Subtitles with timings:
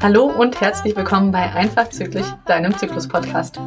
[0.00, 3.58] Hallo und herzlich willkommen bei Einfach Zyklisch, deinem Zyklus-Podcast.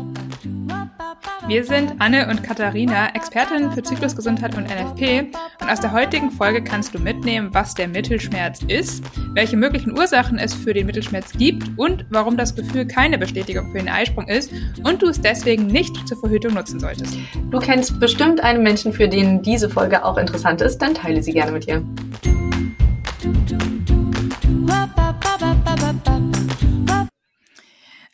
[1.51, 5.33] Wir sind Anne und Katharina, Expertinnen für Zyklusgesundheit und NFP.
[5.59, 10.39] Und aus der heutigen Folge kannst du mitnehmen, was der Mittelschmerz ist, welche möglichen Ursachen
[10.39, 14.53] es für den Mittelschmerz gibt und warum das Gefühl keine Bestätigung für den Eisprung ist
[14.85, 17.17] und du es deswegen nicht zur Verhütung nutzen solltest.
[17.49, 21.33] Du kennst bestimmt einen Menschen, für den diese Folge auch interessant ist, dann teile sie
[21.33, 21.83] gerne mit ihr.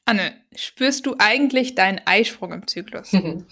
[0.07, 3.11] Anne, spürst du eigentlich deinen Eisprung im Zyklus?
[3.13, 3.45] ähm,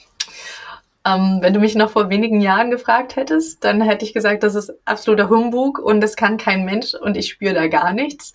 [1.04, 4.73] wenn du mich noch vor wenigen Jahren gefragt hättest, dann hätte ich gesagt, das ist
[4.86, 8.34] absoluter Humbug und das kann kein Mensch und ich spüre da gar nichts.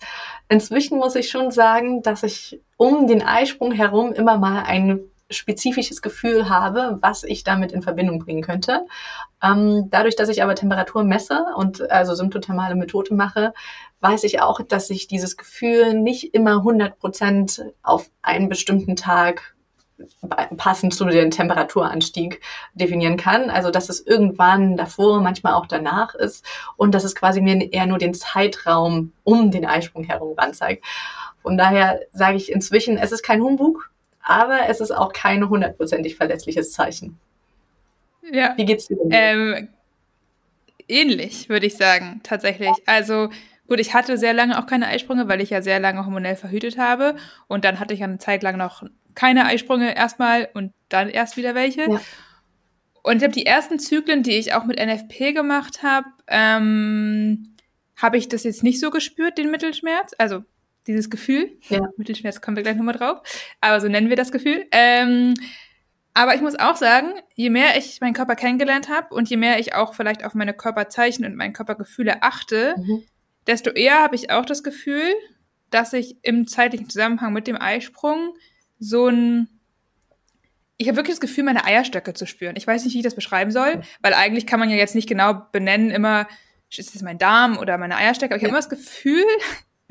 [0.49, 4.99] Inzwischen muss ich schon sagen, dass ich um den Eisprung herum immer mal ein
[5.31, 8.85] spezifisches Gefühl habe, was ich damit in Verbindung bringen könnte.
[9.43, 13.53] Ähm, dadurch, dass ich aber Temperatur messe und also symptothermale Methode mache,
[14.01, 19.55] weiß ich auch, dass ich dieses Gefühl nicht immer 100 Prozent auf einen bestimmten Tag
[20.57, 22.41] passend zu dem Temperaturanstieg
[22.73, 23.49] definieren kann.
[23.49, 26.45] Also dass es irgendwann davor, manchmal auch danach ist
[26.77, 30.83] und dass es quasi mir eher nur den Zeitraum um den Eisprung herum anzeigt.
[31.41, 33.90] Von daher sage ich inzwischen, es ist kein Humbug,
[34.23, 37.19] aber es ist auch kein hundertprozentig verlässliches Zeichen.
[38.31, 38.53] Ja.
[38.57, 39.09] Wie geht's dir denn?
[39.11, 39.67] Ähm,
[40.87, 42.71] ähnlich, würde ich sagen, tatsächlich.
[42.85, 43.29] Also
[43.71, 46.77] Gut, ich hatte sehr lange auch keine Eisprünge, weil ich ja sehr lange hormonell verhütet
[46.77, 47.15] habe.
[47.47, 48.83] Und dann hatte ich eine Zeit lang noch
[49.15, 51.89] keine Eisprünge erstmal und dann erst wieder welche.
[51.89, 52.01] Ja.
[53.01, 57.55] Und ich habe die ersten Zyklen, die ich auch mit NFP gemacht habe, ähm,
[57.95, 60.13] habe ich das jetzt nicht so gespürt, den Mittelschmerz.
[60.17, 60.43] Also
[60.87, 61.57] dieses Gefühl.
[61.69, 61.89] Ja.
[61.97, 63.19] Mittelschmerz kommen wir gleich nochmal drauf.
[63.61, 64.65] Aber so nennen wir das Gefühl.
[64.71, 65.33] Ähm,
[66.13, 69.59] aber ich muss auch sagen, je mehr ich meinen Körper kennengelernt habe und je mehr
[69.59, 73.03] ich auch vielleicht auf meine Körperzeichen und meine Körpergefühle achte, mhm
[73.47, 75.13] desto eher habe ich auch das Gefühl,
[75.69, 78.33] dass ich im zeitlichen Zusammenhang mit dem Eisprung
[78.79, 79.47] so ein
[80.77, 82.55] ich habe wirklich das Gefühl, meine Eierstöcke zu spüren.
[82.55, 85.07] Ich weiß nicht, wie ich das beschreiben soll, weil eigentlich kann man ja jetzt nicht
[85.07, 86.27] genau benennen, immer,
[86.75, 89.23] ist es mein Darm oder meine Eierstöcke, aber ich habe immer das Gefühl,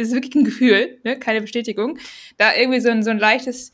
[0.01, 1.99] es ist wirklich ein Gefühl, ne, keine Bestätigung,
[2.37, 3.73] da irgendwie so ein, so ein leichtes,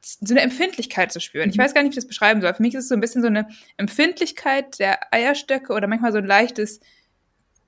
[0.00, 1.50] so eine Empfindlichkeit zu spüren.
[1.50, 1.62] Ich mhm.
[1.62, 2.54] weiß gar nicht, wie ich das beschreiben soll.
[2.54, 6.18] Für mich ist es so ein bisschen so eine Empfindlichkeit der Eierstöcke oder manchmal so
[6.18, 6.80] ein leichtes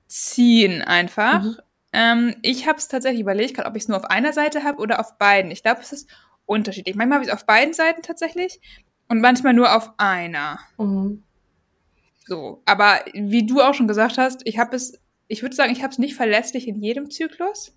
[0.07, 1.43] ziehen einfach.
[1.43, 1.57] Mhm.
[1.91, 4.99] Ähm, ich habe es tatsächlich überlegt, ob ich es nur auf einer Seite habe oder
[4.99, 5.51] auf beiden.
[5.51, 6.09] Ich glaube, es ist
[6.45, 6.95] unterschiedlich.
[6.95, 8.59] Manchmal habe ich es auf beiden Seiten tatsächlich
[9.07, 10.59] und manchmal nur auf einer.
[10.77, 11.23] Mhm.
[12.25, 15.81] So, aber wie du auch schon gesagt hast, ich habe es, ich würde sagen, ich
[15.81, 17.73] habe es nicht verlässlich in jedem Zyklus.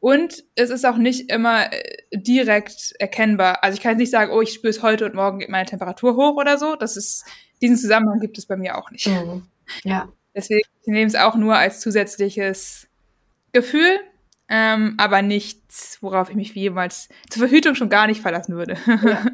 [0.00, 3.62] Und es ist auch nicht immer äh, direkt erkennbar.
[3.62, 6.16] Also ich kann nicht sagen, oh, ich spüre es heute und morgen geht meine Temperatur
[6.16, 6.76] hoch oder so.
[6.76, 7.24] Das ist,
[7.62, 9.06] diesen Zusammenhang gibt es bei mir auch nicht.
[9.06, 9.46] Mhm.
[9.84, 10.08] Ja.
[10.34, 12.88] Deswegen ich nehme es auch nur als zusätzliches
[13.52, 14.00] Gefühl,
[14.48, 18.76] ähm, aber nichts, worauf ich mich wie jemals zur Verhütung schon gar nicht verlassen würde.
[18.86, 19.24] Ja.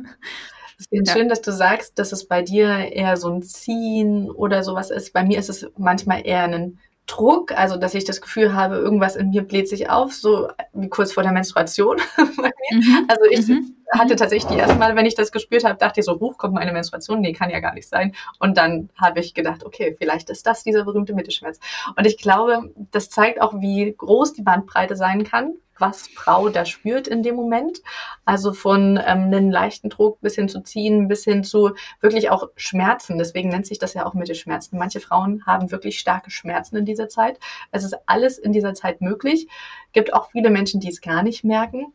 [0.78, 1.14] Es ist ja.
[1.14, 5.12] schön, dass du sagst, dass es bei dir eher so ein Ziehen oder sowas ist.
[5.12, 9.16] Bei mir ist es manchmal eher ein Druck, also dass ich das Gefühl habe, irgendwas
[9.16, 11.96] in mir bläht sich auf, so wie kurz vor der Menstruation.
[12.16, 13.06] mhm.
[13.08, 13.74] Also ich mhm.
[13.92, 16.54] hatte tatsächlich die erste Mal, wenn ich das gespürt habe, dachte ich so, hoch kommt
[16.54, 18.14] meine Menstruation, nee, kann ja gar nicht sein.
[18.38, 21.58] Und dann habe ich gedacht, okay, vielleicht ist das dieser berühmte Mittelschmerz.
[21.96, 26.64] Und ich glaube, das zeigt auch, wie groß die Bandbreite sein kann was Frau da
[26.64, 27.82] spürt in dem Moment.
[28.24, 32.48] Also von ähm, einem leichten Druck bis hin zu ziehen, bis hin zu wirklich auch
[32.56, 33.18] Schmerzen.
[33.18, 34.78] Deswegen nennt sich das ja auch Mittelschmerzen.
[34.78, 37.38] Manche Frauen haben wirklich starke Schmerzen in dieser Zeit.
[37.70, 39.48] Es ist alles in dieser Zeit möglich.
[39.92, 41.92] Gibt auch viele Menschen, die es gar nicht merken.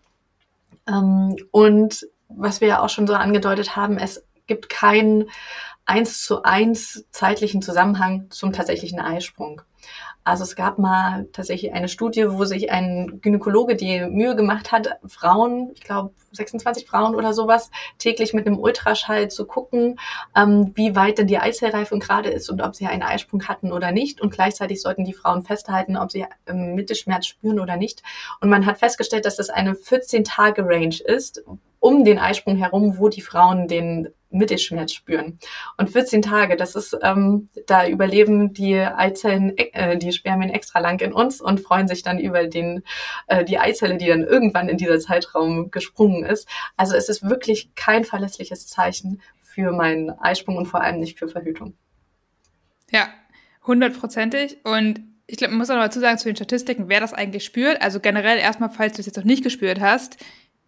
[0.88, 5.29] Ähm, und was wir ja auch schon so angedeutet haben, es gibt keinen
[5.85, 9.61] eins zu eins zeitlichen Zusammenhang zum tatsächlichen Eisprung.
[10.27, 14.99] Also es gab mal tatsächlich eine Studie, wo sich ein Gynäkologe die Mühe gemacht hat,
[15.07, 19.97] Frauen, ich glaube 26 Frauen oder sowas, täglich mit einem Ultraschall zu gucken,
[20.35, 23.93] ähm, wie weit denn die Eizellreifung gerade ist und ob sie einen Eisprung hatten oder
[23.93, 24.19] nicht.
[24.19, 28.03] Und gleichzeitig sollten die Frauen festhalten, ob sie ähm, Mittelschmerz spüren oder nicht.
[28.41, 31.41] Und man hat festgestellt, dass das eine 14-Tage-Range ist,
[31.80, 35.39] um den Eisprung herum, wo die Frauen den Mittelschmerz spüren.
[35.77, 41.00] Und 14 Tage, das ist, ähm, da überleben die Eizellen, äh, die Spermien extra lang
[41.01, 42.83] in uns und freuen sich dann über den,
[43.27, 46.47] äh, die Eizelle, die dann irgendwann in dieser Zeitraum gesprungen ist.
[46.75, 51.27] Also es ist wirklich kein verlässliches Zeichen für meinen Eisprung und vor allem nicht für
[51.27, 51.73] Verhütung.
[52.91, 53.09] Ja,
[53.65, 54.59] hundertprozentig.
[54.63, 57.44] Und ich glaube, man muss auch noch dazu sagen, zu den Statistiken, wer das eigentlich
[57.44, 57.81] spürt.
[57.81, 60.18] Also generell erstmal, falls du es jetzt noch nicht gespürt hast,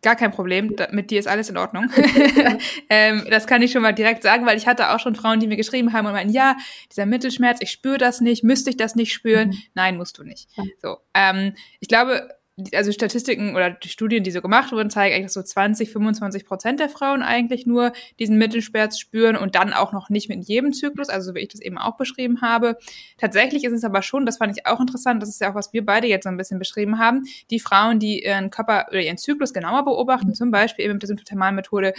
[0.01, 0.75] gar kein Problem.
[0.91, 1.89] mit dir ist alles in Ordnung.
[2.89, 5.47] ähm, das kann ich schon mal direkt sagen, weil ich hatte auch schon Frauen, die
[5.47, 6.55] mir geschrieben haben und meinen, ja,
[6.91, 9.49] dieser Mittelschmerz, ich spüre das nicht, müsste ich das nicht spüren?
[9.49, 9.57] Mhm.
[9.73, 10.49] Nein, musst du nicht.
[10.81, 12.29] So, ähm, ich glaube,
[12.73, 16.45] also Statistiken oder die Studien, die so gemacht wurden, zeigen eigentlich, dass so 20, 25
[16.45, 20.73] Prozent der Frauen eigentlich nur diesen Mittelschmerz spüren und dann auch noch nicht mit jedem
[20.73, 22.77] Zyklus, also so wie ich das eben auch beschrieben habe.
[23.17, 25.73] Tatsächlich ist es aber schon, das fand ich auch interessant, das ist ja auch, was
[25.73, 29.17] wir beide jetzt so ein bisschen beschrieben haben, die Frauen, die ihren Körper oder ihren
[29.17, 31.93] Zyklus genauer beobachten, zum Beispiel eben mit der Symptothermalmethode,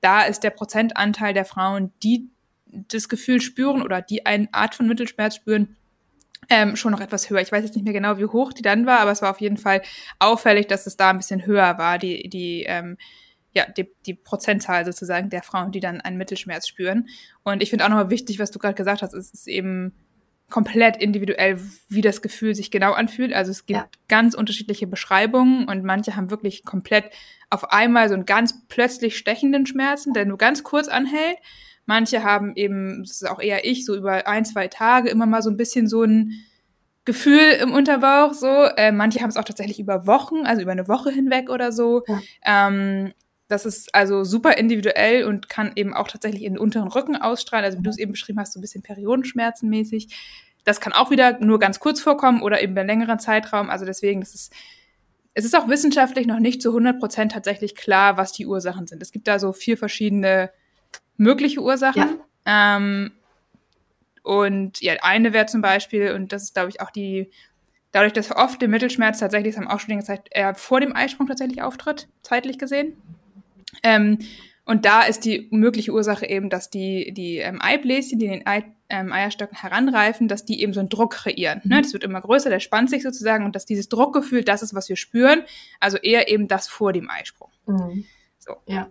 [0.00, 2.28] da ist der Prozentanteil der Frauen, die
[2.66, 5.76] das Gefühl spüren oder die eine Art von Mittelschmerz spüren,
[6.48, 7.40] ähm, schon noch etwas höher.
[7.40, 9.40] Ich weiß jetzt nicht mehr genau, wie hoch die dann war, aber es war auf
[9.40, 9.82] jeden Fall
[10.18, 12.96] auffällig, dass es da ein bisschen höher war, die, die, ähm,
[13.52, 17.08] ja, die, die Prozentzahl sozusagen der Frauen, die dann einen Mittelschmerz spüren.
[17.42, 19.92] Und ich finde auch nochmal wichtig, was du gerade gesagt hast, es ist eben
[20.48, 23.32] komplett individuell, wie das Gefühl sich genau anfühlt.
[23.32, 23.88] Also es gibt ja.
[24.08, 27.06] ganz unterschiedliche Beschreibungen und manche haben wirklich komplett
[27.50, 31.38] auf einmal so einen ganz plötzlich stechenden Schmerzen, der nur ganz kurz anhält.
[31.86, 35.42] Manche haben eben, das ist auch eher ich, so über ein, zwei Tage immer mal
[35.42, 36.32] so ein bisschen so ein
[37.04, 38.64] Gefühl im Unterbauch, so.
[38.76, 42.02] Äh, manche haben es auch tatsächlich über Wochen, also über eine Woche hinweg oder so.
[42.06, 42.20] Ja.
[42.44, 43.12] Ähm,
[43.48, 47.64] das ist also super individuell und kann eben auch tatsächlich in den unteren Rücken ausstrahlen.
[47.64, 50.08] Also wie du es eben beschrieben hast, so ein bisschen Periodenschmerzenmäßig.
[50.64, 53.70] Das kann auch wieder nur ganz kurz vorkommen oder eben bei längeren Zeitraum.
[53.70, 54.52] Also deswegen, das ist,
[55.34, 59.00] es ist auch wissenschaftlich noch nicht zu 100 Prozent tatsächlich klar, was die Ursachen sind.
[59.00, 60.50] Es gibt da so vier verschiedene
[61.16, 62.20] mögliche Ursachen.
[62.46, 62.76] Ja.
[62.76, 63.12] Ähm,
[64.22, 67.30] und ja, eine wäre zum Beispiel, und das ist, glaube ich, auch die,
[67.92, 71.26] dadurch, dass oft der Mittelschmerz tatsächlich, das haben auch Studien gezeigt, er vor dem Eisprung
[71.26, 72.96] tatsächlich auftritt, zeitlich gesehen.
[73.82, 74.18] Ähm,
[74.64, 78.46] und da ist die mögliche Ursache eben, dass die, die ähm, Eibläschen, die in den
[78.46, 81.60] Ei, ähm, Eierstöcken heranreifen, dass die eben so einen Druck kreieren.
[81.64, 81.82] Ne?
[81.82, 84.88] Das wird immer größer, der spannt sich sozusagen und dass dieses Druckgefühl, das ist, was
[84.88, 85.42] wir spüren,
[85.78, 87.50] also eher eben das vor dem Eisprung.
[87.66, 88.04] Mhm.
[88.38, 88.56] So.
[88.66, 88.90] Ja.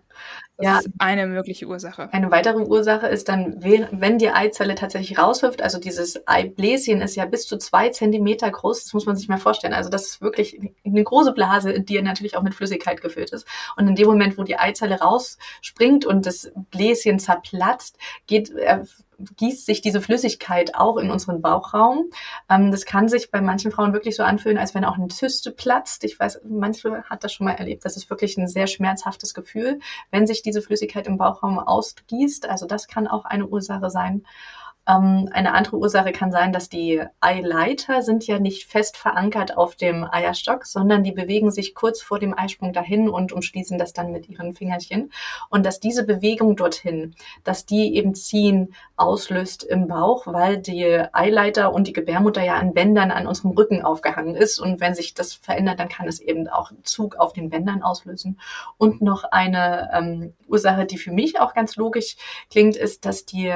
[0.57, 0.79] Das ja.
[0.79, 2.13] ist eine mögliche Ursache.
[2.13, 7.25] Eine weitere Ursache ist dann, wenn die Eizelle tatsächlich raushüpft, also dieses Eibläschen ist ja
[7.25, 9.73] bis zu zwei Zentimeter groß, das muss man sich mal vorstellen.
[9.73, 13.45] Also das ist wirklich eine große Blase, die natürlich auch mit Flüssigkeit gefüllt ist.
[13.75, 18.79] Und in dem Moment, wo die Eizelle rausspringt und das Bläschen zerplatzt, geht, äh,
[19.37, 22.09] gießt sich diese Flüssigkeit auch in unseren Bauchraum.
[22.49, 25.51] Ähm, das kann sich bei manchen Frauen wirklich so anfühlen, als wenn auch eine Zyste
[25.51, 26.03] platzt.
[26.03, 27.85] Ich weiß, manche hat das schon mal erlebt.
[27.85, 29.79] Das ist wirklich ein sehr schmerzhaftes Gefühl,
[30.11, 32.47] wenn sich diese Flüssigkeit im Bauchraum ausgießt.
[32.49, 34.25] Also das kann auch eine Ursache sein.
[34.87, 39.75] Ähm, eine andere Ursache kann sein, dass die Eileiter sind ja nicht fest verankert auf
[39.75, 44.11] dem Eierstock, sondern die bewegen sich kurz vor dem Eisprung dahin und umschließen das dann
[44.11, 45.11] mit ihren Fingerchen.
[45.49, 51.73] Und dass diese Bewegung dorthin, dass die eben ziehen auslöst im Bauch, weil die Eileiter
[51.73, 54.59] und die Gebärmutter ja an Bändern an unserem Rücken aufgehangen ist.
[54.59, 58.39] Und wenn sich das verändert, dann kann es eben auch Zug auf den Bändern auslösen.
[58.77, 62.15] Und noch eine ähm, Ursache, die für mich auch ganz logisch
[62.49, 63.51] klingt, ist, dass die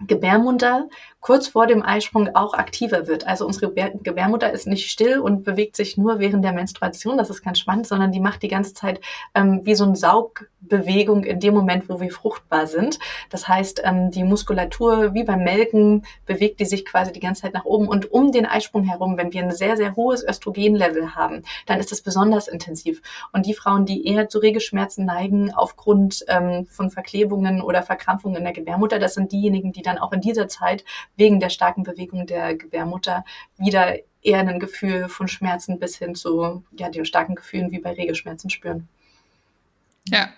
[0.00, 0.88] Gebärmutter
[1.24, 3.26] kurz vor dem Eisprung auch aktiver wird.
[3.26, 7.42] Also unsere Gebärmutter ist nicht still und bewegt sich nur während der Menstruation, das ist
[7.42, 9.00] ganz spannend, sondern die macht die ganze Zeit
[9.34, 12.98] ähm, wie so eine Saugbewegung in dem Moment, wo wir fruchtbar sind.
[13.30, 17.54] Das heißt, ähm, die Muskulatur, wie beim Melken, bewegt die sich quasi die ganze Zeit
[17.54, 21.42] nach oben und um den Eisprung herum, wenn wir ein sehr, sehr hohes Östrogenlevel haben,
[21.64, 23.00] dann ist das besonders intensiv.
[23.32, 28.44] Und die Frauen, die eher zu Regelschmerzen neigen aufgrund ähm, von Verklebungen oder Verkrampfungen in
[28.44, 30.84] der Gebärmutter, das sind diejenigen, die dann auch in dieser Zeit
[31.16, 33.24] wegen der starken Bewegung der Gebärmutter
[33.56, 37.92] wieder eher ein Gefühl von Schmerzen bis hin zu ja, den starken Gefühlen wie bei
[37.92, 38.88] Regelschmerzen spüren.
[40.08, 40.30] Ja,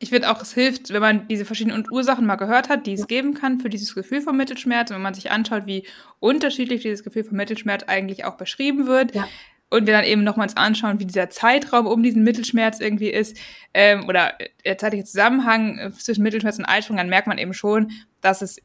[0.00, 3.06] ich finde auch, es hilft, wenn man diese verschiedenen Ursachen mal gehört hat, die es
[3.06, 4.90] geben kann für dieses Gefühl von Mittelschmerz.
[4.90, 5.86] Und wenn man sich anschaut, wie
[6.20, 9.14] unterschiedlich dieses Gefühl von Mittelschmerz eigentlich auch beschrieben wird.
[9.14, 9.26] Ja.
[9.70, 13.36] Und wir dann eben nochmals anschauen, wie dieser Zeitraum um diesen Mittelschmerz irgendwie ist,
[13.72, 17.90] ähm, oder der zeitliche Zusammenhang äh, zwischen Mittelschmerz und Eisprung, dann merkt man eben schon,
[18.20, 18.60] dass es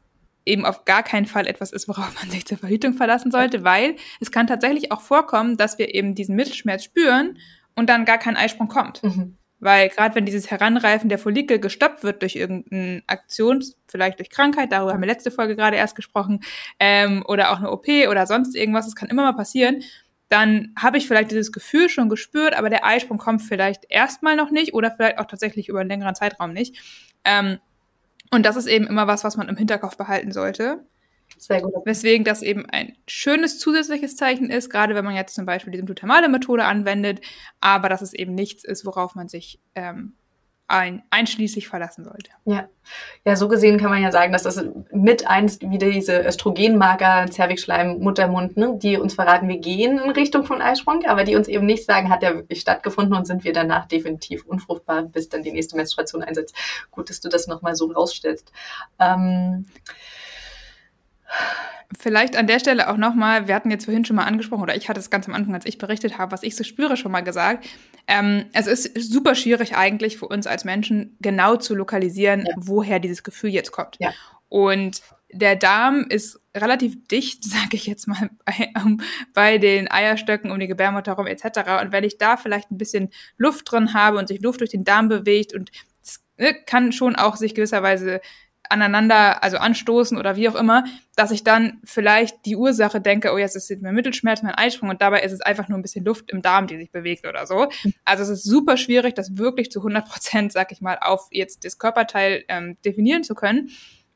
[0.45, 3.95] eben auf gar keinen Fall etwas ist, worauf man sich zur Verhütung verlassen sollte, weil
[4.19, 7.37] es kann tatsächlich auch vorkommen, dass wir eben diesen Mittelschmerz spüren
[7.75, 9.03] und dann gar kein Eisprung kommt.
[9.03, 9.37] Mhm.
[9.59, 14.71] Weil gerade wenn dieses Heranreifen der Follikel gestoppt wird durch irgendeine Aktion, vielleicht durch Krankheit,
[14.71, 16.39] darüber haben wir letzte Folge gerade erst gesprochen,
[16.79, 19.83] ähm, oder auch eine OP oder sonst irgendwas, das kann immer mal passieren,
[20.29, 24.51] dann habe ich vielleicht dieses Gefühl schon gespürt, aber der Eisprung kommt vielleicht erstmal noch
[24.51, 26.77] nicht oder vielleicht auch tatsächlich über einen längeren Zeitraum nicht.
[27.25, 27.57] Ähm,
[28.31, 30.85] und das ist eben immer was, was man im Hinterkopf behalten sollte.
[31.37, 31.73] Sehr gut.
[31.85, 35.77] Weswegen das eben ein schönes zusätzliches Zeichen ist, gerade wenn man jetzt zum Beispiel die
[35.77, 37.21] symptothermale Methode anwendet,
[37.59, 40.15] aber dass es eben nichts ist, worauf man sich ähm,
[40.69, 42.29] ein, einschließlich verlassen sollte.
[42.45, 42.69] Ja.
[43.25, 47.99] Ja, so gesehen kann man ja sagen, dass das mit eins wieder diese Östrogenmarker, Zervixschleim,
[47.99, 51.65] Muttermund, ne, die uns verraten, wir gehen in Richtung von Eisprung, aber die uns eben
[51.65, 55.51] nicht sagen, hat der wirklich stattgefunden und sind wir danach definitiv unfruchtbar, bis dann die
[55.51, 56.55] nächste Menstruation einsetzt.
[56.91, 58.51] Gut, dass du das nochmal so rausstellst.
[58.99, 59.65] Ähm,
[61.97, 64.89] Vielleicht an der Stelle auch nochmal, wir hatten jetzt vorhin schon mal angesprochen, oder ich
[64.89, 67.21] hatte es ganz am Anfang, als ich berichtet habe, was ich so spüre, schon mal
[67.21, 67.65] gesagt.
[68.09, 72.53] Ähm, es ist super schwierig eigentlich für uns als Menschen genau zu lokalisieren, ja.
[72.57, 73.97] woher dieses Gefühl jetzt kommt.
[73.99, 74.11] Ja.
[74.47, 78.99] Und der Darm ist relativ dicht, sage ich jetzt mal, bei, um,
[79.35, 81.81] bei, den Eierstöcken um die Gebärmutter herum etc.
[81.81, 84.83] Und wenn ich da vielleicht ein bisschen Luft drin habe und sich Luft durch den
[84.83, 85.69] Darm bewegt und
[86.01, 88.21] es ne, kann schon auch sich gewisserweise
[88.69, 90.85] aneinander, also anstoßen oder wie auch immer,
[91.15, 95.01] dass ich dann vielleicht die Ursache denke, oh jetzt ist mir Mittelschmerz, mein Eisprung und
[95.01, 97.67] dabei ist es einfach nur ein bisschen Luft im Darm, die sich bewegt oder so.
[98.05, 101.65] Also es ist super schwierig, das wirklich zu 100 Prozent, sag ich mal, auf jetzt
[101.65, 103.69] das Körperteil ähm, definieren zu können.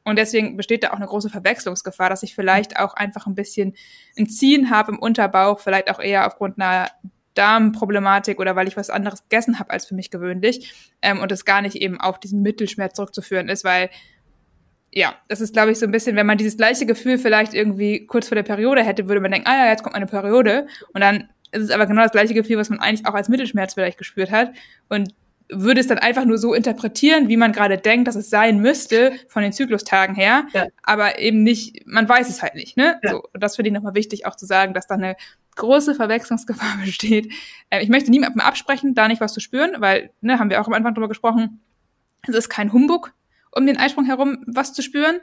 [0.06, 3.74] Und deswegen besteht da auch eine große Verwechslungsgefahr, dass ich vielleicht auch einfach ein bisschen
[4.18, 6.90] ein Ziehen habe im Unterbauch, vielleicht auch eher aufgrund einer
[7.34, 11.46] Darmproblematik oder weil ich was anderes gegessen habe als für mich gewöhnlich ähm, und es
[11.46, 13.90] gar nicht eben auf diesen Mittelschmerz zurückzuführen ist, weil
[14.96, 18.06] ja, das ist, glaube ich, so ein bisschen, wenn man dieses gleiche Gefühl vielleicht irgendwie
[18.06, 20.68] kurz vor der Periode hätte, würde man denken, ah ja, jetzt kommt meine Periode.
[20.94, 23.74] Und dann ist es aber genau das gleiche Gefühl, was man eigentlich auch als Mittelschmerz
[23.74, 24.54] vielleicht gespürt hat.
[24.90, 25.14] Und
[25.50, 29.14] würde es dann einfach nur so interpretieren, wie man gerade denkt, dass es sein müsste
[29.28, 30.68] von den Zyklustagen her, ja.
[30.84, 32.78] aber eben nicht, man weiß es halt nicht.
[32.78, 33.00] Ne?
[33.04, 33.12] Ja.
[33.12, 35.16] So, und das finde ich nochmal wichtig auch zu sagen, dass da eine
[35.56, 37.32] große Verwechslungsgefahr besteht.
[37.70, 40.68] Äh, ich möchte niemandem absprechen, da nicht was zu spüren, weil, ne, haben wir auch
[40.68, 41.62] am Anfang drüber gesprochen,
[42.26, 43.14] es ist kein Humbug,
[43.56, 45.20] um den Eisprung herum was zu spüren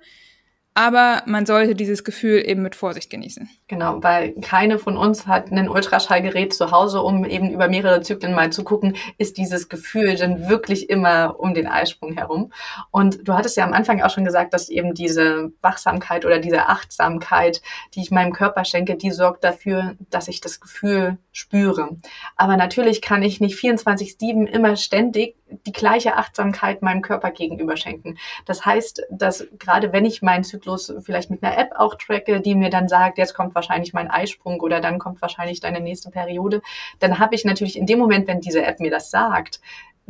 [0.74, 3.48] aber man sollte dieses Gefühl eben mit Vorsicht genießen.
[3.66, 8.34] Genau, weil keine von uns hat ein Ultraschallgerät zu Hause, um eben über mehrere Zyklen
[8.34, 12.52] mal zu gucken, ist dieses Gefühl denn wirklich immer um den Eisprung herum.
[12.92, 16.68] Und du hattest ja am Anfang auch schon gesagt, dass eben diese Wachsamkeit oder diese
[16.68, 17.62] Achtsamkeit,
[17.94, 21.96] die ich meinem Körper schenke, die sorgt dafür, dass ich das Gefühl spüre.
[22.36, 28.18] Aber natürlich kann ich nicht 24-7 immer ständig die gleiche Achtsamkeit meinem Körper gegenüber schenken.
[28.46, 32.54] Das heißt, dass gerade wenn ich meinen Zyklus vielleicht mit einer App auch tracke, die
[32.54, 36.62] mir dann sagt, jetzt kommt wahrscheinlich mein Eisprung oder dann kommt wahrscheinlich deine nächste Periode,
[36.98, 39.60] dann habe ich natürlich in dem Moment, wenn diese App mir das sagt,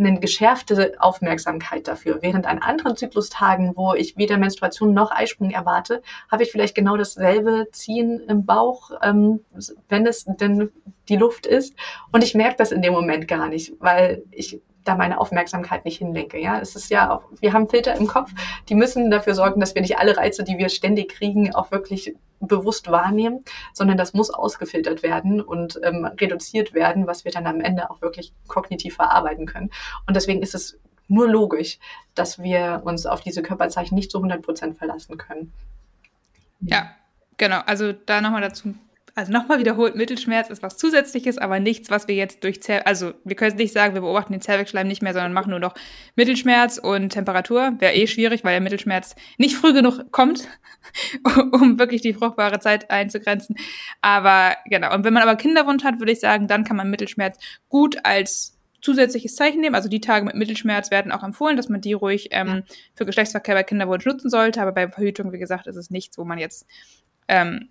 [0.00, 2.18] eine geschärfte Aufmerksamkeit dafür.
[2.22, 6.96] Während an anderen Zyklustagen, wo ich weder Menstruation noch Eisprung erwarte, habe ich vielleicht genau
[6.96, 9.40] dasselbe Ziehen im Bauch, ähm,
[9.88, 10.70] wenn es denn
[11.08, 11.74] die Luft ist.
[12.12, 15.98] Und ich merke das in dem Moment gar nicht, weil ich da meine Aufmerksamkeit nicht
[15.98, 16.38] hinlenke.
[16.38, 18.30] Ja, es ist ja auch, wir haben Filter im Kopf,
[18.68, 22.14] die müssen dafür sorgen, dass wir nicht alle Reize, die wir ständig kriegen, auch wirklich
[22.40, 27.60] bewusst wahrnehmen, sondern das muss ausgefiltert werden und ähm, reduziert werden, was wir dann am
[27.60, 29.70] Ende auch wirklich kognitiv verarbeiten können.
[30.06, 30.78] Und deswegen ist es
[31.08, 31.78] nur logisch,
[32.14, 35.52] dass wir uns auf diese Körperzeichen nicht zu 100 Prozent verlassen können.
[36.60, 36.90] Ja,
[37.36, 37.60] genau.
[37.66, 38.74] Also da nochmal dazu
[39.20, 43.12] also nochmal wiederholt, Mittelschmerz ist was Zusätzliches, aber nichts, was wir jetzt durch Zell, also
[43.22, 45.74] wir können nicht sagen, wir beobachten den Zellwechselschleim nicht mehr, sondern machen nur noch
[46.16, 47.74] Mittelschmerz und Temperatur.
[47.78, 50.48] Wäre eh schwierig, weil der Mittelschmerz nicht früh genug kommt,
[51.52, 53.56] um wirklich die fruchtbare Zeit einzugrenzen.
[54.00, 57.38] Aber genau, und wenn man aber Kinderwunsch hat, würde ich sagen, dann kann man Mittelschmerz
[57.68, 59.74] gut als zusätzliches Zeichen nehmen.
[59.74, 62.62] Also die Tage mit Mittelschmerz werden auch empfohlen, dass man die ruhig ähm,
[62.94, 64.62] für Geschlechtsverkehr bei Kinderwunsch nutzen sollte.
[64.62, 66.66] Aber bei Verhütung, wie gesagt, ist es nichts, wo man jetzt
[67.28, 67.68] ähm,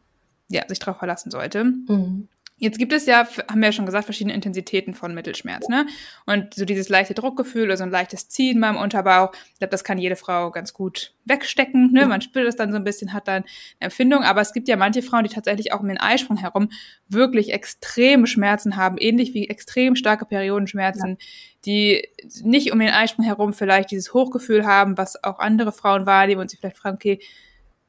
[0.50, 1.64] ja, sich darauf verlassen sollte.
[1.64, 2.28] Mhm.
[2.62, 5.88] Jetzt gibt es ja, haben wir ja schon gesagt, verschiedene Intensitäten von Mittelschmerz, ne?
[6.26, 9.86] Und so dieses leichte Druckgefühl oder so ein leichtes Ziehen beim Unterbauch, ich glaube, das
[9.86, 12.06] kann jede Frau ganz gut wegstecken, ne?
[12.06, 13.46] Man spürt das dann so ein bisschen, hat dann eine
[13.80, 16.70] Empfindung, aber es gibt ja manche Frauen, die tatsächlich auch um den Eisprung herum
[17.08, 21.26] wirklich extreme Schmerzen haben, ähnlich wie extrem starke Periodenschmerzen, ja.
[21.66, 22.10] die
[22.44, 26.50] nicht um den Eisprung herum vielleicht dieses Hochgefühl haben, was auch andere Frauen wahrnehmen und
[26.50, 27.20] sich vielleicht fragen, okay,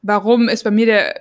[0.03, 1.21] warum ist bei mir der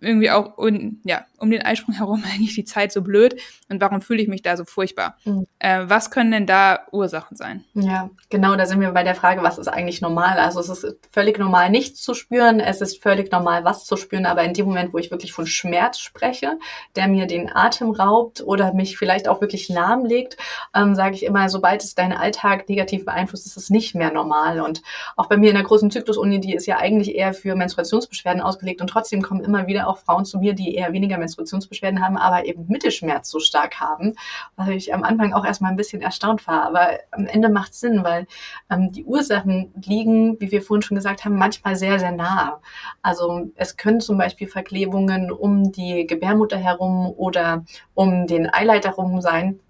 [0.00, 4.00] irgendwie auch un, ja, um den Eisprung herum eigentlich die Zeit so blöd und warum
[4.00, 5.16] fühle ich mich da so furchtbar?
[5.24, 5.46] Mhm.
[5.58, 7.64] Äh, was können denn da Ursachen sein?
[7.74, 10.38] Ja, genau, da sind wir bei der Frage, was ist eigentlich normal?
[10.38, 14.26] Also es ist völlig normal, nichts zu spüren, es ist völlig normal, was zu spüren,
[14.26, 16.58] aber in dem Moment, wo ich wirklich von Schmerz spreche,
[16.96, 20.36] der mir den Atem raubt oder mich vielleicht auch wirklich lahmlegt,
[20.74, 24.60] ähm, sage ich immer, sobald es deinen Alltag negativ beeinflusst, ist es nicht mehr normal.
[24.60, 24.82] Und
[25.16, 28.80] auch bei mir in der großen Zyklusuni, die ist ja eigentlich eher für Menstruationsbeschwerden ausgelegt
[28.80, 32.46] und trotzdem kommen immer wieder auch Frauen zu mir, die eher weniger Menstruationsbeschwerden haben, aber
[32.46, 34.14] eben Mittelschmerz so stark haben,
[34.56, 36.64] was ich am Anfang auch erstmal ein bisschen erstaunt war.
[36.64, 38.26] Aber am Ende macht es Sinn, weil
[38.70, 42.60] ähm, die Ursachen liegen, wie wir vorhin schon gesagt haben, manchmal sehr, sehr nah.
[43.02, 49.20] Also es können zum Beispiel Verklebungen um die Gebärmutter herum oder um den Eileiter herum
[49.20, 49.60] sein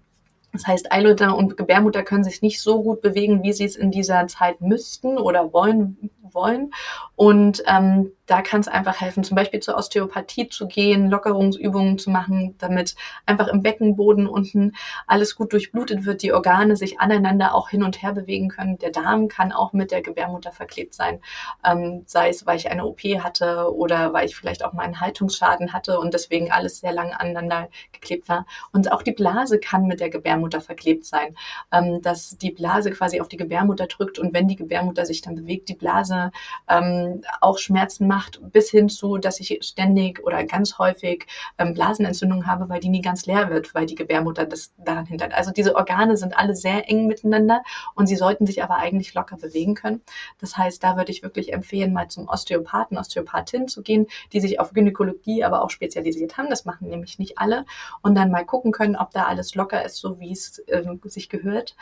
[0.51, 3.91] Das heißt, Eileiter und Gebärmutter können sich nicht so gut bewegen, wie sie es in
[3.91, 6.71] dieser Zeit müssten oder wollen, wollen.
[7.15, 12.11] Und ähm, da kann es einfach helfen, zum Beispiel zur Osteopathie zu gehen, Lockerungsübungen zu
[12.11, 12.95] machen, damit
[13.25, 14.73] einfach im Beckenboden unten
[15.07, 18.77] alles gut durchblutet wird, die Organe sich aneinander auch hin und her bewegen können.
[18.77, 21.21] Der Darm kann auch mit der Gebärmutter verklebt sein,
[21.65, 25.01] ähm, sei es, weil ich eine OP hatte oder weil ich vielleicht auch mal einen
[25.01, 28.45] Haltungsschaden hatte und deswegen alles sehr lange aneinander geklebt war.
[28.71, 31.35] Und auch die Blase kann mit der Gebärmutter verklebt sein,
[31.71, 35.33] ähm, dass die Blase quasi auf die Gebärmutter drückt und wenn die Gebärmutter sich dann
[35.33, 36.31] bewegt, die Blase
[36.67, 41.25] ähm, auch Schmerzen macht macht, bis hin zu, dass ich ständig oder ganz häufig
[41.57, 45.33] ähm, Blasenentzündungen habe, weil die nie ganz leer wird, weil die Gebärmutter das daran hindert.
[45.33, 47.63] Also diese Organe sind alle sehr eng miteinander
[47.95, 50.01] und sie sollten sich aber eigentlich locker bewegen können.
[50.41, 54.59] Das heißt, da würde ich wirklich empfehlen, mal zum Osteopathen, Osteopathin zu gehen, die sich
[54.59, 56.49] auf Gynäkologie aber auch spezialisiert haben.
[56.49, 57.65] Das machen nämlich nicht alle.
[58.01, 61.29] Und dann mal gucken können, ob da alles locker ist, so wie es äh, sich
[61.29, 61.77] gehört.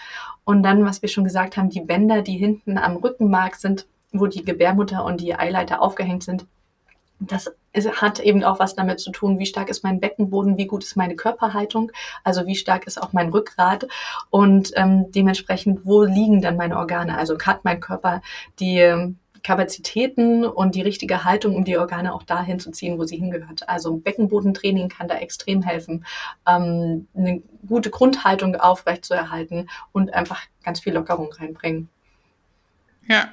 [0.45, 3.87] Und dann, was wir schon gesagt haben, die Bänder, die hinten am Rückenmark sind,
[4.19, 6.45] wo die Gebärmutter und die Eileiter aufgehängt sind.
[7.19, 7.51] Das
[7.99, 10.95] hat eben auch was damit zu tun, wie stark ist mein Beckenboden, wie gut ist
[10.95, 11.91] meine Körperhaltung,
[12.23, 13.87] also wie stark ist auch mein Rückgrat
[14.29, 17.17] und ähm, dementsprechend, wo liegen dann meine Organe?
[17.17, 18.21] Also hat mein Körper
[18.59, 23.05] die ähm, Kapazitäten und die richtige Haltung, um die Organe auch dahin zu ziehen, wo
[23.05, 23.69] sie hingehört.
[23.69, 26.05] Also Beckenbodentraining kann da extrem helfen,
[26.45, 31.87] ähm, eine gute Grundhaltung aufrechtzuerhalten und einfach ganz viel Lockerung reinbringen.
[33.07, 33.29] Ja,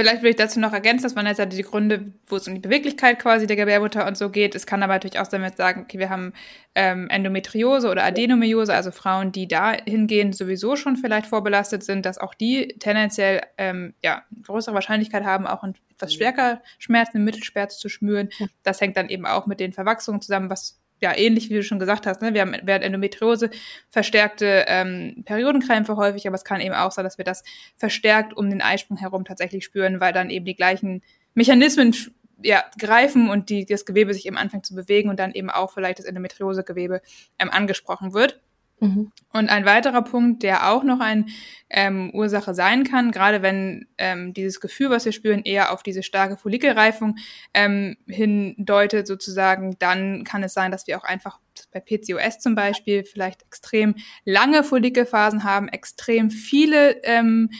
[0.00, 2.54] Vielleicht will ich dazu noch ergänzen, dass man jetzt halt die Gründe, wo es um
[2.54, 4.54] die Beweglichkeit quasi der Gebärmutter und so geht.
[4.54, 6.32] Es kann aber natürlich auch damit sagen, okay, wir haben
[6.74, 12.32] ähm, Endometriose oder Adenomyose, also Frauen, die dahingehend sowieso schon vielleicht vorbelastet sind, dass auch
[12.32, 18.30] die tendenziell ähm, ja, größere Wahrscheinlichkeit haben, auch etwas stärker Schmerzen im Mittelschmerz zu schmüren.
[18.62, 21.78] Das hängt dann eben auch mit den Verwachsungen zusammen, was ja, ähnlich wie du schon
[21.78, 22.34] gesagt hast, ne?
[22.34, 23.50] wir haben während Endometriose
[23.88, 27.42] verstärkte ähm, Periodenkrämpfe häufig, aber es kann eben auch sein, dass wir das
[27.76, 31.02] verstärkt um den Eisprung herum tatsächlich spüren, weil dann eben die gleichen
[31.34, 31.94] Mechanismen
[32.42, 35.72] ja, greifen und die, das Gewebe sich eben anfängt zu bewegen und dann eben auch
[35.72, 37.02] vielleicht das Endometriosegewebe
[37.38, 38.40] ähm, angesprochen wird.
[38.80, 39.12] Mhm.
[39.32, 41.26] Und ein weiterer Punkt, der auch noch eine
[41.68, 46.02] ähm, Ursache sein kann, gerade wenn ähm, dieses Gefühl, was wir spüren, eher auf diese
[46.02, 47.16] starke Follikelreifung
[47.54, 51.38] ähm, hindeutet, sozusagen, dann kann es sein, dass wir auch einfach
[51.72, 57.50] bei PCOS zum Beispiel vielleicht extrem lange Follikelphasen haben, extrem viele ähm,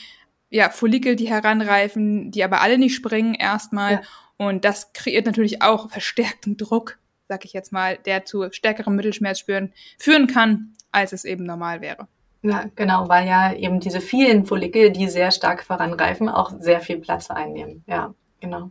[0.48, 3.92] ja, Follikel, die heranreifen, die aber alle nicht springen erstmal.
[3.92, 4.02] Ja.
[4.36, 9.72] Und das kreiert natürlich auch verstärkten Druck, sag ich jetzt mal, der zu stärkerem Mittelschmerzspüren
[9.98, 12.08] führen kann als es eben normal wäre.
[12.42, 16.98] Ja, genau, weil ja eben diese vielen Follikel, die sehr stark voranreifen, auch sehr viel
[16.98, 17.84] Platz einnehmen.
[17.86, 18.70] Ja, genau.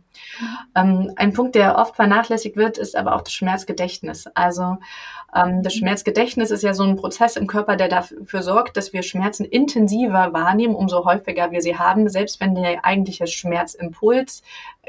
[0.74, 4.26] Ähm, ein Punkt, der oft vernachlässigt wird, ist aber auch das Schmerzgedächtnis.
[4.34, 4.78] Also
[5.32, 9.44] das Schmerzgedächtnis ist ja so ein Prozess im Körper, der dafür sorgt, dass wir Schmerzen
[9.44, 14.42] intensiver wahrnehmen, umso häufiger wir sie haben, selbst wenn der eigentliche Schmerzimpuls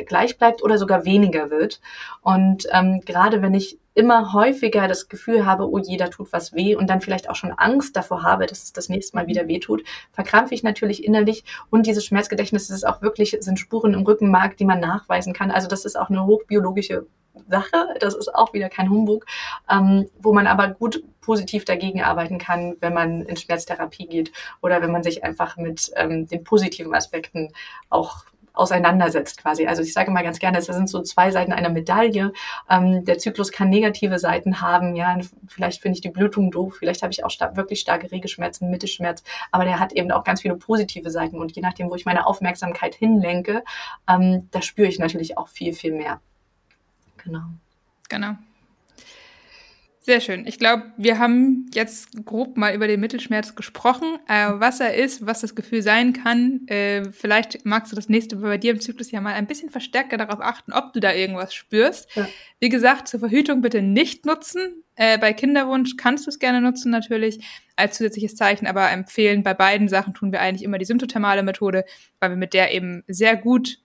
[0.07, 1.79] gleich bleibt oder sogar weniger wird.
[2.21, 6.75] Und ähm, gerade wenn ich immer häufiger das Gefühl habe, oh jeder tut was weh
[6.75, 9.59] und dann vielleicht auch schon Angst davor habe, dass es das nächste Mal wieder weh
[9.59, 14.55] tut, verkrampfe ich natürlich innerlich und dieses Schmerzgedächtnis ist auch wirklich, sind Spuren im Rückenmark,
[14.57, 15.51] die man nachweisen kann.
[15.51, 17.05] Also das ist auch eine hochbiologische
[17.47, 19.25] Sache, das ist auch wieder kein Humbug,
[19.69, 24.81] ähm, wo man aber gut positiv dagegen arbeiten kann, wenn man in Schmerztherapie geht oder
[24.81, 27.53] wenn man sich einfach mit ähm, den positiven Aspekten
[27.89, 29.65] auch auseinandersetzt quasi.
[29.65, 32.33] Also ich sage mal ganz gerne, es sind so zwei Seiten einer Medaille.
[32.69, 34.95] Ähm, der Zyklus kann negative Seiten haben.
[34.95, 35.17] Ja,
[35.47, 39.23] vielleicht finde ich die Blutung doof, vielleicht habe ich auch star wirklich starke Regelschmerzen, Mittelschmerz,
[39.51, 42.27] aber der hat eben auch ganz viele positive Seiten und je nachdem, wo ich meine
[42.27, 43.63] Aufmerksamkeit hinlenke,
[44.07, 46.19] ähm, da spüre ich natürlich auch viel, viel mehr.
[47.23, 47.43] Genau.
[48.09, 48.35] Genau.
[50.03, 50.47] Sehr schön.
[50.47, 55.27] Ich glaube, wir haben jetzt grob mal über den Mittelschmerz gesprochen, äh, was er ist,
[55.27, 56.65] was das Gefühl sein kann.
[56.65, 60.17] Äh, vielleicht magst du das nächste bei dir im Zyklus ja mal ein bisschen verstärker
[60.17, 62.09] darauf achten, ob du da irgendwas spürst.
[62.15, 62.27] Ja.
[62.59, 64.83] Wie gesagt, zur Verhütung bitte nicht nutzen.
[64.95, 69.53] Äh, bei Kinderwunsch kannst du es gerne nutzen natürlich als zusätzliches Zeichen, aber empfehlen bei
[69.53, 71.85] beiden Sachen tun wir eigentlich immer die symptothermale Methode,
[72.19, 73.77] weil wir mit der eben sehr gut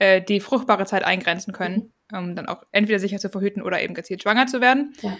[0.00, 2.18] äh, die fruchtbare Zeit eingrenzen können, mhm.
[2.18, 4.94] um dann auch entweder sicher zu verhüten oder eben gezielt schwanger zu werden.
[5.02, 5.16] Ja.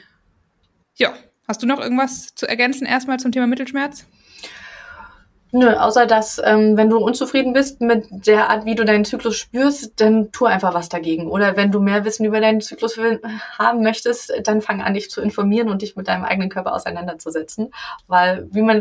[0.96, 1.14] Ja,
[1.46, 4.06] hast du noch irgendwas zu ergänzen erstmal zum Thema Mittelschmerz?
[5.52, 9.36] Nö, außer dass, ähm, wenn du unzufrieden bist mit der Art, wie du deinen Zyklus
[9.36, 11.28] spürst, dann tu einfach was dagegen.
[11.28, 12.96] Oder wenn du mehr Wissen über deinen Zyklus
[13.58, 17.72] haben möchtest, dann fang an, dich zu informieren und dich mit deinem eigenen Körper auseinanderzusetzen.
[18.06, 18.80] Weil, wie man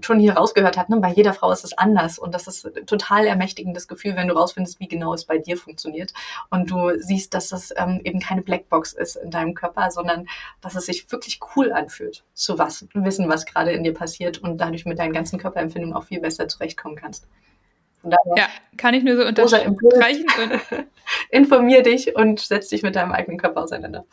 [0.00, 2.86] schon hier rausgehört hat, ne, bei jeder Frau ist es anders und das ist ein
[2.86, 6.12] total ermächtigendes Gefühl, wenn du rausfindest, wie genau es bei dir funktioniert
[6.50, 10.26] und du siehst, dass das ähm, eben keine Blackbox ist in deinem Körper, sondern
[10.60, 14.58] dass es sich wirklich cool anfühlt, zu was, wissen, was gerade in dir passiert und
[14.58, 17.26] dadurch mit deinen ganzen Körperempfindungen auch viel besser zurechtkommen kannst.
[18.36, 20.26] ja, kann ich nur so unterstreichen.
[21.30, 24.04] Informier dich und setz dich mit deinem eigenen Körper auseinander.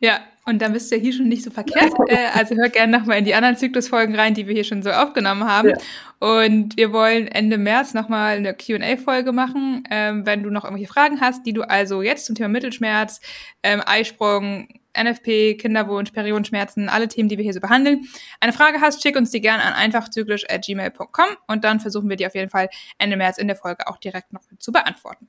[0.00, 1.92] Ja, und dann bist du ja hier schon nicht so verkehrt.
[2.08, 4.90] äh, also hör gerne nochmal in die anderen Zyklusfolgen rein, die wir hier schon so
[4.90, 5.70] aufgenommen haben.
[5.70, 5.76] Ja.
[6.18, 9.84] Und wir wollen Ende März nochmal eine QA-Folge machen.
[9.90, 13.20] Ähm, wenn du noch irgendwelche Fragen hast, die du also jetzt zum Thema Mittelschmerz,
[13.62, 18.08] ähm, Eisprung, NFP, Kinderwunsch, Periodenschmerzen, alle Themen, die wir hier so behandeln,
[18.40, 22.34] eine Frage hast, schick uns die gerne an einfachzyklisch.gmail.com und dann versuchen wir die auf
[22.34, 25.28] jeden Fall Ende März in der Folge auch direkt noch zu beantworten.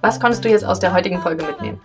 [0.00, 1.80] Was konntest du jetzt aus der heutigen Folge mitnehmen?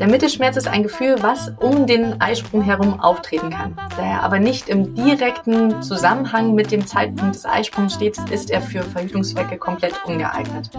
[0.00, 3.76] Der Mittelschmerz ist ein Gefühl, was um den Eisprung herum auftreten kann.
[3.96, 8.60] Da er aber nicht im direkten Zusammenhang mit dem Zeitpunkt des Eisprungs steht, ist er
[8.60, 10.70] für Verhütungszwecke komplett ungeeignet.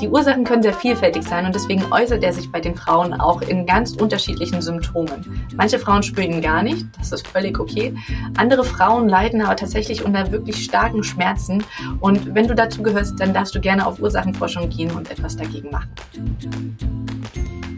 [0.00, 3.42] Die Ursachen können sehr vielfältig sein und deswegen äußert er sich bei den Frauen auch
[3.42, 5.46] in ganz unterschiedlichen Symptomen.
[5.56, 7.94] Manche Frauen spüren ihn gar nicht, das ist völlig okay.
[8.38, 11.62] Andere Frauen leiden aber tatsächlich unter wirklich starken Schmerzen
[12.00, 15.36] und wenn du dazu gehörst, dann darfst du gerne auf Ursachenforschung Forschung gehen und etwas
[15.36, 15.90] dagegen machen.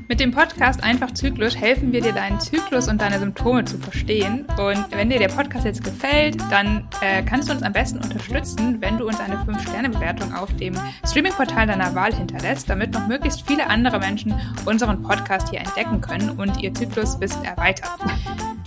[0.09, 4.47] Mit dem Podcast Einfach Zyklisch helfen wir dir, deinen Zyklus und deine Symptome zu verstehen.
[4.57, 8.81] Und wenn dir der Podcast jetzt gefällt, dann äh, kannst du uns am besten unterstützen,
[8.81, 13.69] wenn du uns eine 5-Sterne-Bewertung auf dem Streaming-Portal deiner Wahl hinterlässt, damit noch möglichst viele
[13.69, 14.33] andere Menschen
[14.65, 17.91] unseren Podcast hier entdecken können und ihr Zykluswissen erweitern.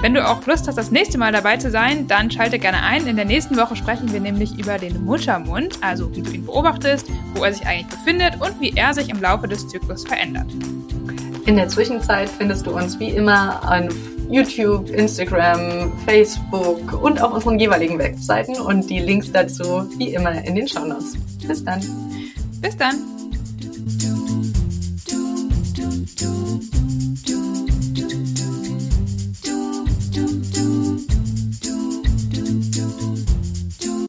[0.02, 3.08] Wenn du auch Lust hast, das nächste Mal dabei zu sein, dann schalte gerne ein.
[3.08, 7.10] In der nächsten Woche sprechen wir nämlich über den Muttermund, also wie du ihn beobachtest,
[7.34, 10.54] wo er sich eigentlich befindet und wie er sich im Laufe des Zyklus verändert.
[11.49, 13.89] In der Zwischenzeit findest du uns wie immer auf
[14.29, 20.53] YouTube, Instagram, Facebook und auf unseren jeweiligen Webseiten und die Links dazu wie immer in
[20.53, 21.17] den Shownotes.
[21.47, 21.81] Bis dann.
[22.62, 23.18] Bis dann.